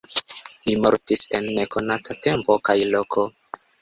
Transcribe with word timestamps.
Li 0.69 0.73
mortis 0.85 1.21
en 1.39 1.47
nekonata 1.59 2.17
tempo 2.29 2.59
kaj 2.71 2.79
loko. 2.97 3.29